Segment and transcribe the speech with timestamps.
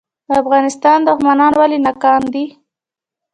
[0.27, 2.45] د افغانستان دښمنان ولې ناکام دي؟